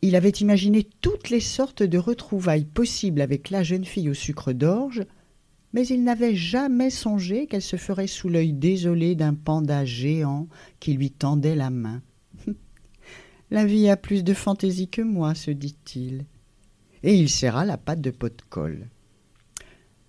Il 0.00 0.14
avait 0.14 0.30
imaginé 0.30 0.88
toutes 1.00 1.28
les 1.28 1.40
sortes 1.40 1.82
de 1.82 1.98
retrouvailles 1.98 2.64
possibles 2.64 3.20
avec 3.20 3.50
la 3.50 3.64
jeune 3.64 3.84
fille 3.84 4.08
au 4.08 4.14
sucre 4.14 4.52
d'orge, 4.52 5.04
mais 5.72 5.86
il 5.86 6.04
n'avait 6.04 6.36
jamais 6.36 6.90
songé 6.90 7.46
qu'elle 7.46 7.62
se 7.62 7.76
ferait 7.76 8.06
sous 8.06 8.28
l'œil 8.28 8.52
désolé 8.52 9.16
d'un 9.16 9.34
panda 9.34 9.84
géant 9.84 10.46
qui 10.78 10.92
lui 10.94 11.10
tendait 11.10 11.56
la 11.56 11.70
main. 11.70 12.00
La 13.50 13.64
vie 13.64 13.88
a 13.88 13.96
plus 13.96 14.24
de 14.24 14.34
fantaisie 14.34 14.88
que 14.88 15.00
moi, 15.00 15.34
se 15.34 15.50
dit-il. 15.50 16.26
Et 17.02 17.14
il 17.14 17.30
serra 17.30 17.64
la 17.64 17.78
patte 17.78 18.02
de 18.02 18.10
pot 18.10 18.28
de 18.28 18.42
colle. 18.50 18.88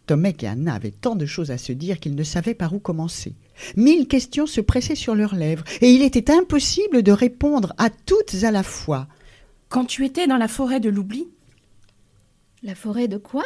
Tomek 0.10 0.42
et 0.42 0.48
Anna 0.48 0.74
avaient 0.74 0.89
tant 0.89 1.16
de 1.16 1.28
choses 1.28 1.51
à 1.51 1.60
se 1.60 1.72
dire 1.72 2.00
qu'ils 2.00 2.16
ne 2.16 2.24
savaient 2.24 2.56
par 2.56 2.74
où 2.74 2.80
commencer. 2.80 3.36
Mille 3.78 4.08
questions 4.08 4.48
se 4.48 4.60
pressaient 4.60 4.96
sur 4.96 5.13
leurs 5.13 5.36
lèvres, 5.36 5.63
et 5.82 5.92
il 5.92 6.01
était 6.01 6.32
impossible 6.32 7.04
de 7.04 7.12
répondre 7.12 7.75
à 7.78 7.92
toutes 7.92 8.34
à 8.42 8.50
la 8.50 8.63
fois. 8.63 9.08
Quand 9.68 9.86
tu 9.86 10.04
étais 10.06 10.25
dans 10.25 10.38
la 10.38 10.48
forêt 10.48 10.80
de 10.80 10.89
l'oubli? 10.89 11.28
La 12.63 12.74
forêt 12.74 13.08
de 13.08 13.18
quoi? 13.18 13.44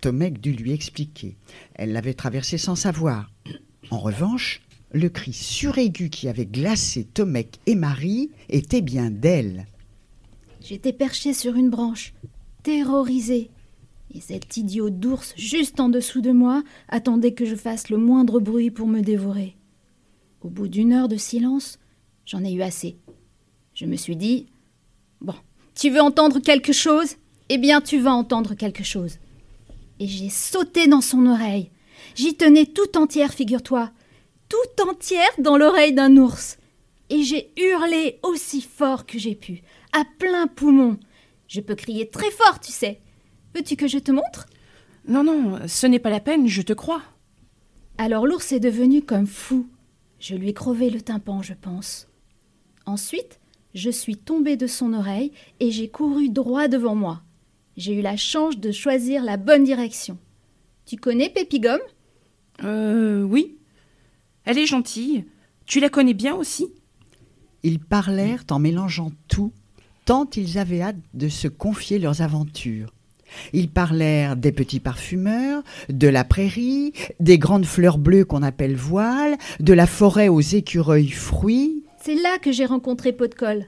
Tomek 0.00 0.40
dut 0.40 0.54
lui 0.54 0.72
expliquer. 0.72 1.36
Elle 1.74 1.92
l'avait 1.92 2.14
traversée 2.14 2.56
sans 2.56 2.74
savoir. 2.74 3.30
En 3.90 3.98
revanche, 3.98 4.62
le 4.92 5.10
cri 5.10 5.34
suraigu 5.34 6.08
qui 6.08 6.28
avait 6.28 6.46
glacé 6.46 7.04
Tomek 7.04 7.60
et 7.66 7.74
Marie 7.74 8.30
était 8.48 8.80
bien 8.80 9.10
d'elle. 9.10 9.66
J'étais 10.62 10.94
perché 10.94 11.34
sur 11.34 11.56
une 11.56 11.68
branche, 11.68 12.14
terrorisé. 12.62 13.50
Et 14.14 14.20
cet 14.20 14.56
idiot 14.56 14.90
d'ours 14.90 15.32
juste 15.36 15.80
en 15.80 15.88
dessous 15.88 16.20
de 16.20 16.32
moi 16.32 16.62
attendait 16.88 17.32
que 17.32 17.46
je 17.46 17.54
fasse 17.54 17.88
le 17.88 17.96
moindre 17.96 18.40
bruit 18.40 18.70
pour 18.70 18.86
me 18.86 19.00
dévorer. 19.00 19.56
Au 20.42 20.48
bout 20.48 20.68
d'une 20.68 20.92
heure 20.92 21.08
de 21.08 21.16
silence, 21.16 21.78
j'en 22.26 22.44
ai 22.44 22.52
eu 22.52 22.62
assez. 22.62 22.98
Je 23.74 23.86
me 23.86 23.96
suis 23.96 24.16
dit 24.16 24.48
Bon, 25.20 25.34
tu 25.74 25.88
veux 25.88 26.00
entendre 26.00 26.40
quelque 26.40 26.72
chose? 26.72 27.16
Eh 27.48 27.58
bien, 27.58 27.80
tu 27.80 28.00
vas 28.00 28.12
entendre 28.12 28.54
quelque 28.54 28.84
chose. 28.84 29.18
Et 29.98 30.06
j'ai 30.06 30.28
sauté 30.28 30.88
dans 30.88 31.00
son 31.00 31.26
oreille. 31.26 31.70
J'y 32.14 32.34
tenais 32.34 32.66
tout 32.66 32.98
entière, 32.98 33.32
figure-toi, 33.32 33.90
tout 34.48 34.82
entière 34.88 35.30
dans 35.38 35.56
l'oreille 35.56 35.94
d'un 35.94 36.16
ours. 36.16 36.58
Et 37.08 37.22
j'ai 37.22 37.52
hurlé 37.56 38.18
aussi 38.22 38.60
fort 38.60 39.06
que 39.06 39.18
j'ai 39.18 39.34
pu, 39.34 39.62
à 39.92 40.04
plein 40.18 40.46
poumon. 40.46 40.98
Je 41.46 41.60
peux 41.60 41.74
crier 41.74 42.08
très 42.08 42.30
fort, 42.30 42.60
tu 42.60 42.72
sais. 42.72 43.00
Veux-tu 43.54 43.76
que 43.76 43.88
je 43.88 43.98
te 43.98 44.12
montre? 44.12 44.46
Non, 45.08 45.24
non, 45.24 45.58
ce 45.66 45.86
n'est 45.86 45.98
pas 45.98 46.10
la 46.10 46.20
peine, 46.20 46.46
je 46.46 46.62
te 46.62 46.72
crois. 46.72 47.02
Alors 47.98 48.26
l'ours 48.26 48.52
est 48.52 48.60
devenu 48.60 49.02
comme 49.02 49.26
fou. 49.26 49.68
Je 50.18 50.34
lui 50.34 50.50
ai 50.50 50.54
crevé 50.54 50.90
le 50.90 51.02
tympan, 51.02 51.42
je 51.42 51.54
pense. 51.54 52.08
Ensuite, 52.86 53.40
je 53.74 53.90
suis 53.90 54.16
tombée 54.16 54.56
de 54.56 54.66
son 54.66 54.92
oreille 54.92 55.32
et 55.60 55.70
j'ai 55.70 55.88
couru 55.88 56.28
droit 56.28 56.68
devant 56.68 56.94
moi. 56.94 57.22
J'ai 57.76 57.94
eu 57.94 58.02
la 58.02 58.16
chance 58.16 58.58
de 58.58 58.70
choisir 58.70 59.24
la 59.24 59.36
bonne 59.36 59.64
direction. 59.64 60.18
Tu 60.86 60.96
connais 60.96 61.30
Pépigome? 61.30 61.80
Euh, 62.62 63.22
oui. 63.22 63.56
Elle 64.44 64.58
est 64.58 64.66
gentille. 64.66 65.24
Tu 65.66 65.80
la 65.80 65.88
connais 65.88 66.14
bien 66.14 66.34
aussi? 66.34 66.68
Ils 67.62 67.78
parlèrent 67.78 68.44
en 68.50 68.58
mélangeant 68.58 69.12
tout, 69.28 69.52
tant 70.04 70.28
ils 70.36 70.58
avaient 70.58 70.82
hâte 70.82 70.96
de 71.14 71.28
se 71.28 71.48
confier 71.48 71.98
leurs 71.98 72.20
aventures. 72.20 72.92
Ils 73.52 73.70
parlèrent 73.70 74.36
des 74.36 74.52
petits 74.52 74.80
parfumeurs, 74.80 75.62
de 75.88 76.08
la 76.08 76.24
prairie, 76.24 76.92
des 77.20 77.38
grandes 77.38 77.66
fleurs 77.66 77.98
bleues 77.98 78.24
qu'on 78.24 78.42
appelle 78.42 78.76
voiles, 78.76 79.36
de 79.60 79.72
la 79.72 79.86
forêt 79.86 80.28
aux 80.28 80.40
écureuils 80.40 81.10
fruits. 81.10 81.84
C'est 82.02 82.14
là 82.14 82.38
que 82.38 82.52
j'ai 82.52 82.66
rencontré 82.66 83.14
Colle. 83.14 83.66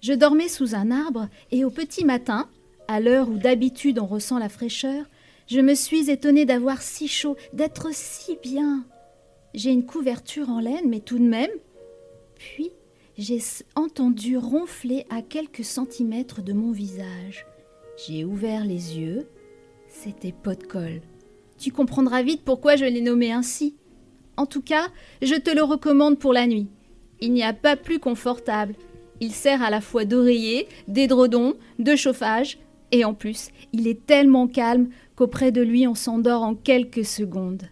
Je 0.00 0.12
dormais 0.12 0.48
sous 0.48 0.74
un 0.74 0.90
arbre 0.90 1.28
et 1.50 1.64
au 1.64 1.70
petit 1.70 2.04
matin, 2.04 2.48
à 2.88 3.00
l'heure 3.00 3.28
où 3.28 3.38
d'habitude 3.38 3.98
on 3.98 4.06
ressent 4.06 4.38
la 4.38 4.50
fraîcheur, 4.50 5.06
je 5.46 5.60
me 5.60 5.74
suis 5.74 6.10
étonnée 6.10 6.44
d'avoir 6.44 6.82
si 6.82 7.08
chaud, 7.08 7.36
d'être 7.52 7.88
si 7.92 8.38
bien. 8.42 8.84
J'ai 9.54 9.70
une 9.70 9.86
couverture 9.86 10.50
en 10.50 10.60
laine, 10.60 10.88
mais 10.88 11.00
tout 11.00 11.18
de 11.18 11.24
même. 11.24 11.50
Puis 12.36 12.70
j'ai 13.16 13.40
entendu 13.76 14.36
ronfler 14.36 15.06
à 15.08 15.22
quelques 15.22 15.64
centimètres 15.64 16.42
de 16.42 16.52
mon 16.52 16.72
visage. 16.72 17.46
J'ai 17.96 18.24
ouvert 18.24 18.64
les 18.64 18.98
yeux. 18.98 19.28
C'était 19.88 20.34
Colle. 20.68 21.00
Tu 21.58 21.70
comprendras 21.70 22.22
vite 22.22 22.42
pourquoi 22.44 22.76
je 22.76 22.84
l'ai 22.84 23.00
nommé 23.00 23.32
ainsi. 23.32 23.76
En 24.36 24.46
tout 24.46 24.62
cas, 24.62 24.88
je 25.22 25.34
te 25.36 25.54
le 25.54 25.62
recommande 25.62 26.18
pour 26.18 26.32
la 26.32 26.46
nuit. 26.46 26.68
Il 27.20 27.32
n'y 27.32 27.44
a 27.44 27.52
pas 27.52 27.76
plus 27.76 28.00
confortable. 28.00 28.74
Il 29.20 29.30
sert 29.30 29.62
à 29.62 29.70
la 29.70 29.80
fois 29.80 30.04
d'oreiller, 30.04 30.66
d'édredon, 30.88 31.54
de 31.78 31.94
chauffage, 31.94 32.58
et 32.90 33.04
en 33.04 33.14
plus, 33.14 33.50
il 33.72 33.86
est 33.86 34.04
tellement 34.04 34.48
calme 34.48 34.88
qu'auprès 35.14 35.52
de 35.52 35.62
lui 35.62 35.86
on 35.86 35.94
s'endort 35.94 36.42
en 36.42 36.56
quelques 36.56 37.04
secondes. 37.04 37.62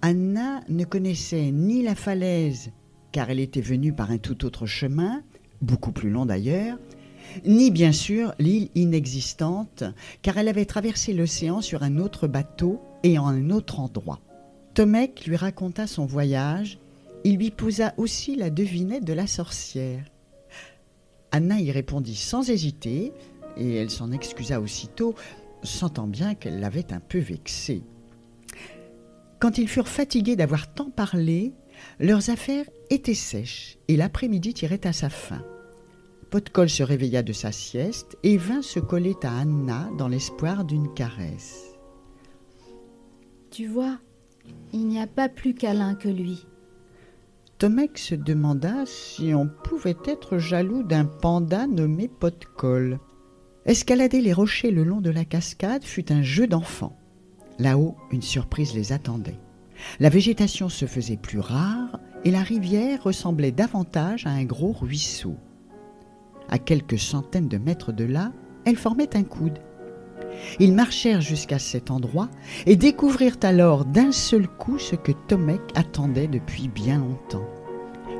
Anna 0.00 0.60
ne 0.68 0.84
connaissait 0.84 1.50
ni 1.52 1.82
la 1.82 1.94
falaise, 1.94 2.72
car 3.12 3.30
elle 3.30 3.40
était 3.40 3.60
venue 3.60 3.92
par 3.92 4.10
un 4.10 4.18
tout 4.18 4.46
autre 4.46 4.66
chemin, 4.66 5.22
beaucoup 5.60 5.92
plus 5.92 6.10
long 6.10 6.24
d'ailleurs, 6.24 6.78
ni 7.44 7.70
bien 7.70 7.92
sûr 7.92 8.34
l'île 8.38 8.68
inexistante, 8.74 9.84
car 10.22 10.38
elle 10.38 10.48
avait 10.48 10.64
traversé 10.64 11.12
l'océan 11.12 11.60
sur 11.60 11.82
un 11.82 11.98
autre 11.98 12.26
bateau 12.26 12.80
et 13.02 13.18
en 13.18 13.26
un 13.26 13.50
autre 13.50 13.80
endroit. 13.80 14.20
Tomek 14.74 15.26
lui 15.26 15.36
raconta 15.36 15.86
son 15.86 16.06
voyage, 16.06 16.78
il 17.24 17.36
lui 17.36 17.50
posa 17.50 17.94
aussi 17.96 18.36
la 18.36 18.50
devinette 18.50 19.04
de 19.04 19.12
la 19.12 19.26
sorcière. 19.26 20.04
Anna 21.30 21.60
y 21.60 21.70
répondit 21.70 22.16
sans 22.16 22.50
hésiter, 22.50 23.12
et 23.56 23.74
elle 23.74 23.90
s'en 23.90 24.12
excusa 24.12 24.60
aussitôt, 24.60 25.14
sentant 25.62 26.06
bien 26.06 26.34
qu'elle 26.34 26.60
l'avait 26.60 26.92
un 26.92 27.00
peu 27.00 27.18
vexée. 27.18 27.82
Quand 29.38 29.58
ils 29.58 29.68
furent 29.68 29.88
fatigués 29.88 30.36
d'avoir 30.36 30.72
tant 30.72 30.90
parlé, 30.90 31.52
leurs 31.98 32.30
affaires 32.30 32.66
étaient 32.90 33.14
sèches 33.14 33.78
et 33.88 33.96
l'après-midi 33.96 34.54
tirait 34.54 34.86
à 34.86 34.92
sa 34.92 35.08
fin. 35.08 35.44
Potcol 36.32 36.70
se 36.70 36.82
réveilla 36.82 37.22
de 37.22 37.34
sa 37.34 37.52
sieste 37.52 38.16
et 38.22 38.38
vint 38.38 38.62
se 38.62 38.80
coller 38.80 39.14
à 39.22 39.40
Anna 39.40 39.90
dans 39.98 40.08
l'espoir 40.08 40.64
d'une 40.64 40.90
caresse. 40.94 41.76
Tu 43.50 43.66
vois, 43.66 43.98
il 44.72 44.88
n'y 44.88 44.98
a 44.98 45.06
pas 45.06 45.28
plus 45.28 45.52
câlin 45.52 45.94
que 45.94 46.08
lui. 46.08 46.46
Tomek 47.58 47.98
se 47.98 48.14
demanda 48.14 48.86
si 48.86 49.34
on 49.34 49.46
pouvait 49.46 49.98
être 50.06 50.38
jaloux 50.38 50.82
d'un 50.82 51.04
panda 51.04 51.66
nommé 51.66 52.08
Potcol. 52.08 52.98
Escalader 53.66 54.22
les 54.22 54.32
rochers 54.32 54.70
le 54.70 54.84
long 54.84 55.02
de 55.02 55.10
la 55.10 55.26
cascade 55.26 55.84
fut 55.84 56.10
un 56.10 56.22
jeu 56.22 56.46
d'enfant. 56.46 56.96
Là-haut, 57.58 57.94
une 58.10 58.22
surprise 58.22 58.72
les 58.72 58.94
attendait. 58.94 59.38
La 60.00 60.08
végétation 60.08 60.70
se 60.70 60.86
faisait 60.86 61.18
plus 61.18 61.40
rare 61.40 62.00
et 62.24 62.30
la 62.30 62.42
rivière 62.42 63.02
ressemblait 63.02 63.52
davantage 63.52 64.26
à 64.26 64.30
un 64.30 64.44
gros 64.44 64.72
ruisseau. 64.72 65.36
À 66.52 66.58
quelques 66.58 66.98
centaines 66.98 67.48
de 67.48 67.56
mètres 67.56 67.92
de 67.92 68.04
là, 68.04 68.30
elle 68.66 68.76
formait 68.76 69.16
un 69.16 69.22
coude. 69.22 69.58
Ils 70.60 70.74
marchèrent 70.74 71.22
jusqu'à 71.22 71.58
cet 71.58 71.90
endroit 71.90 72.28
et 72.66 72.76
découvrirent 72.76 73.38
alors 73.42 73.86
d'un 73.86 74.12
seul 74.12 74.46
coup 74.46 74.78
ce 74.78 74.94
que 74.94 75.12
Tomek 75.28 75.62
attendait 75.74 76.28
depuis 76.28 76.68
bien 76.68 76.98
longtemps. 76.98 77.48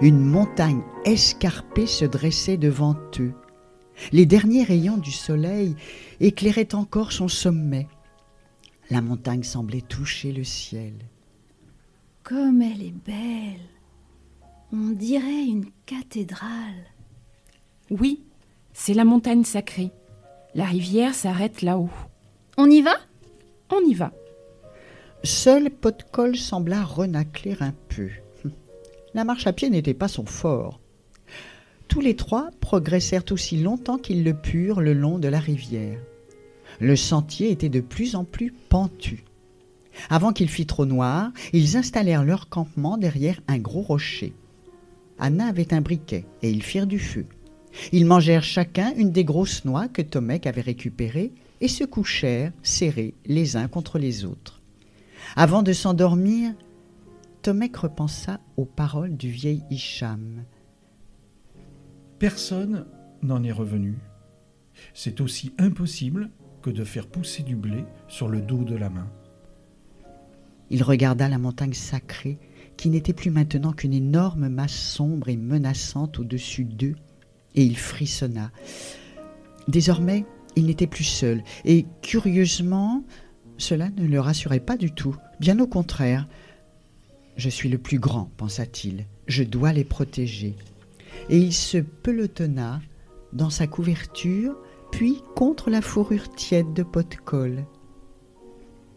Une 0.01 0.25
montagne 0.25 0.81
escarpée 1.05 1.87
se 1.87 2.07
dressait 2.07 2.57
devant 2.57 2.97
eux. 3.21 3.35
Les 4.13 4.25
derniers 4.25 4.65
rayons 4.65 4.97
du 4.97 5.13
soleil 5.13 5.77
éclairaient 6.19 6.75
encore 6.75 7.13
son 7.13 7.29
sommet. 7.29 7.87
La 8.89 9.03
montagne 9.03 9.43
semblait 9.43 9.83
toucher 9.83 10.33
le 10.33 10.45
ciel. 10.45 10.95
Comme 12.23 12.63
elle 12.63 12.83
est 12.83 13.05
belle. 13.05 13.61
On 14.73 14.89
dirait 14.89 15.45
une 15.45 15.67
cathédrale. 15.85 16.92
Oui, 17.93 18.23
c'est 18.73 18.95
la 18.95 19.05
montagne 19.05 19.45
sacrée. 19.45 19.91
La 20.55 20.65
rivière 20.65 21.15
s'arrête 21.15 21.61
là-haut. 21.61 21.91
On 22.57 22.71
y 22.71 22.81
va? 22.81 22.95
On 23.71 23.81
y 23.87 23.93
va. 23.93 24.13
Seul 25.25 25.69
Potcol 25.69 26.39
sembla 26.39 26.83
renacler 26.85 27.55
un 27.61 27.75
peu. 27.91 28.09
La 29.15 29.25
marche 29.25 29.47
à 29.47 29.53
pied 29.53 29.69
n'était 29.69 29.93
pas 29.93 30.09
son 30.09 30.25
fort. 30.25 30.81
Tous 31.87 32.01
les 32.01 32.17
trois 32.17 32.49
progressèrent 32.61 33.31
aussi 33.31 33.59
longtemps 33.59 33.99
qu'ils 33.99 34.25
le 34.25 34.33
purent 34.33 34.81
le 34.81 34.95
long 34.95 35.19
de 35.19 35.29
la 35.29 35.39
rivière. 35.39 36.01
Le 36.81 36.97
sentier 36.97 37.51
était 37.51 37.69
de 37.69 37.81
plus 37.81 38.17
en 38.17 38.25
plus 38.25 38.55
pentu. 38.71 39.27
Avant 40.09 40.33
qu'il 40.33 40.49
fît 40.49 40.65
trop 40.65 40.87
noir, 40.87 41.31
ils 41.53 41.77
installèrent 41.77 42.25
leur 42.25 42.49
campement 42.49 42.97
derrière 42.97 43.43
un 43.49 43.59
gros 43.59 43.83
rocher. 43.83 44.33
Anna 45.19 45.49
avait 45.49 45.75
un 45.75 45.83
briquet 45.83 46.25
et 46.41 46.51
ils 46.51 46.63
firent 46.63 46.87
du 46.87 46.99
feu. 46.99 47.27
Ils 47.93 48.07
mangèrent 48.07 48.43
chacun 48.43 48.93
une 48.97 49.13
des 49.13 49.25
grosses 49.25 49.65
noix 49.65 49.89
que 49.89 50.03
Tomek 50.03 50.47
avait 50.47 50.61
récupérées 50.61 51.33
et 51.61 51.69
se 51.69 51.85
couchèrent 51.85 52.53
serrés 52.63 53.15
les 53.27 53.57
uns 53.57 53.69
contre 53.69 53.99
les 53.99 54.25
autres. 54.25 54.61
Avant 55.37 55.63
de 55.63 55.73
s'endormir, 55.73 56.53
Tomek 57.43 57.77
repensa 57.77 58.41
aux 58.57 58.65
paroles 58.65 59.17
du 59.17 59.31
vieil 59.31 59.63
Hicham. 59.71 60.45
Personne 62.19 62.87
n'en 63.23 63.43
est 63.43 63.53
revenu. 63.53 63.99
C'est 64.95 65.21
aussi 65.21 65.53
impossible 65.59 66.31
que 66.63 66.71
de 66.71 66.85
faire 66.85 67.07
pousser 67.07 67.43
du 67.43 67.57
blé 67.57 67.85
sur 68.09 68.29
le 68.29 68.41
dos 68.41 68.65
de 68.65 68.77
la 68.77 68.91
main. 68.91 69.09
Il 70.71 70.83
regarda 70.83 71.29
la 71.29 71.39
montagne 71.39 71.75
sacrée, 71.75 72.39
qui 72.77 72.89
n'était 72.89 73.13
plus 73.13 73.31
maintenant 73.31 73.73
qu'une 73.73 73.93
énorme 73.93 74.49
masse 74.49 74.73
sombre 74.73 75.29
et 75.29 75.37
menaçante 75.37 76.19
au-dessus 76.19 76.65
d'eux, 76.65 76.95
et 77.55 77.65
il 77.65 77.77
frissonna. 77.77 78.51
Désormais, 79.69 80.25
il 80.57 80.67
n'était 80.67 80.87
plus 80.87 81.05
seul, 81.05 81.43
et 81.65 81.87
curieusement, 82.03 83.05
cela 83.59 83.91
ne 83.91 84.07
le 84.07 84.21
rassurait 84.21 84.61
pas 84.61 84.77
du 84.77 84.93
tout, 84.93 85.17
bien 85.41 85.59
au 85.61 85.67
contraire. 85.67 86.29
Je 87.37 87.49
suis 87.49 87.69
le 87.69 87.79
plus 87.79 87.99
grand, 87.99 88.31
pensa-t-il, 88.37 89.07
je 89.27 89.45
dois 89.45 89.73
les 89.73 89.85
protéger. 89.85 90.57
Et 91.31 91.39
il 91.39 91.53
se 91.53 91.79
pelotonna 91.79 92.81
dans 93.33 93.51
sa 93.51 93.67
couverture, 93.67 94.57
puis 94.91 95.23
contre 95.35 95.71
la 95.71 95.81
fourrure 95.81 96.31
tiède 96.35 96.73
de 96.75 96.83
pot 96.83 97.09
de 97.09 97.17
colle. 97.17 97.65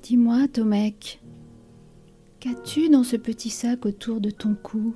Dis-moi, 0.04 0.48
Tomek, 0.52 1.22
qu'as-tu 2.40 2.90
dans 2.90 3.04
ce 3.04 3.16
petit 3.16 3.50
sac 3.50 3.86
autour 3.86 4.20
de 4.20 4.30
ton 4.30 4.56
cou? 4.56 4.96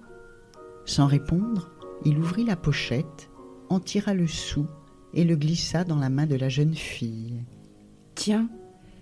Sans 0.86 1.08
répondre, 1.08 1.72
il 2.06 2.18
ouvrit 2.18 2.44
la 2.44 2.56
pochette, 2.56 3.30
en 3.70 3.80
tira 3.80 4.14
le 4.14 4.28
sou 4.28 4.66
et 5.14 5.24
le 5.24 5.36
glissa 5.36 5.84
dans 5.84 5.98
la 5.98 6.10
main 6.10 6.26
de 6.26 6.36
la 6.36 6.50
jeune 6.50 6.76
fille. 6.76 7.44
Tiens, 8.16 8.50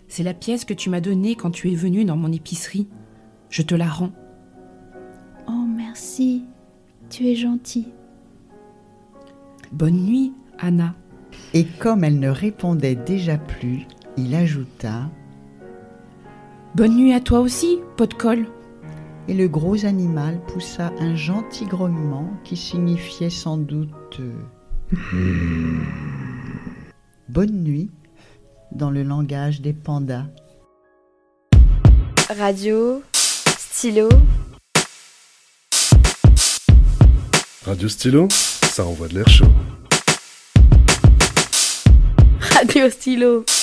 c'est 0.07 0.23
la 0.23 0.33
pièce 0.33 0.65
que 0.65 0.73
tu 0.73 0.89
m'as 0.89 1.01
donnée 1.01 1.35
quand 1.35 1.51
tu 1.51 1.71
es 1.71 1.75
venue 1.75 2.05
dans 2.05 2.17
mon 2.17 2.31
épicerie. 2.31 2.87
Je 3.49 3.61
te 3.61 3.75
la 3.75 3.87
rends. 3.87 4.11
Oh, 5.47 5.65
merci, 5.67 6.43
tu 7.09 7.27
es 7.27 7.35
gentil. 7.35 7.87
Bonne 9.71 10.05
nuit, 10.05 10.33
Anna. 10.59 10.95
Et 11.53 11.65
comme 11.65 12.03
elle 12.03 12.19
ne 12.19 12.29
répondait 12.29 12.95
déjà 12.95 13.37
plus, 13.37 13.85
il 14.17 14.33
ajouta 14.35 15.09
Bonne 16.75 16.95
nuit 16.95 17.13
à 17.13 17.19
toi 17.19 17.39
aussi, 17.39 17.79
pot 17.95 18.05
de 18.05 18.13
colle. 18.13 18.47
Et 19.27 19.33
le 19.33 19.47
gros 19.47 19.85
animal 19.85 20.39
poussa 20.47 20.93
un 20.99 21.15
gentil 21.15 21.65
grognement 21.65 22.29
qui 22.43 22.55
signifiait 22.55 23.29
sans 23.29 23.57
doute 23.57 24.19
euh, 24.19 24.31
bonne 27.29 27.63
nuit 27.63 27.91
dans 28.71 28.89
le 28.89 29.03
langage 29.03 29.61
des 29.61 29.73
pandas. 29.73 30.25
Radio, 32.37 33.01
stylo, 33.57 34.09
Radio 37.65 37.89
Stylo, 37.89 38.27
ça 38.29 38.85
envoie 38.85 39.07
de 39.09 39.15
l'air 39.15 39.27
chaud. 39.27 39.45
radio 42.57 42.89
stylo. 42.89 43.56